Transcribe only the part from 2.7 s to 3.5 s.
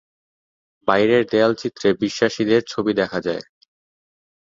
ছবি দেখা যায়।